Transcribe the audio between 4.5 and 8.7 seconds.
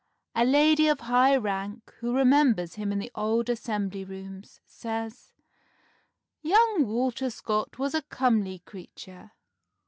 says, 'Young Walter Scott was a comely